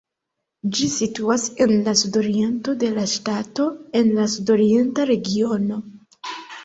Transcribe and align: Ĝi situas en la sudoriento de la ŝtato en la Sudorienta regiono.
Ĝi 0.77 0.87
situas 0.93 1.43
en 1.65 1.73
la 1.87 1.93
sudoriento 2.01 2.75
de 2.85 2.91
la 2.95 3.03
ŝtato 3.13 3.67
en 4.01 4.11
la 4.17 4.27
Sudorienta 4.37 5.07
regiono. 5.15 5.83